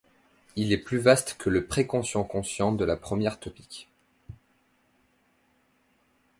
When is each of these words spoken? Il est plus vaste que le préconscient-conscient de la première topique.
Il 0.55 0.73
est 0.73 0.79
plus 0.79 0.97
vaste 0.97 1.35
que 1.37 1.51
le 1.51 1.67
préconscient-conscient 1.67 2.71
de 2.71 2.83
la 2.83 2.97
première 2.97 3.39
topique. 3.39 3.87